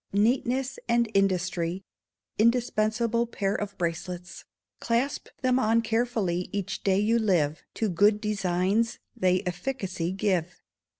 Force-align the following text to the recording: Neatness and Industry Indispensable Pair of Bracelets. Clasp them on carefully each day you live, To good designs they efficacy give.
Neatness 0.13 0.79
and 0.89 1.11
Industry 1.13 1.83
Indispensable 2.39 3.27
Pair 3.27 3.53
of 3.53 3.77
Bracelets. 3.77 4.45
Clasp 4.79 5.27
them 5.43 5.59
on 5.59 5.83
carefully 5.83 6.49
each 6.51 6.81
day 6.83 6.97
you 6.97 7.19
live, 7.19 7.61
To 7.75 7.87
good 7.87 8.19
designs 8.19 8.97
they 9.15 9.43
efficacy 9.45 10.11
give. 10.11 10.59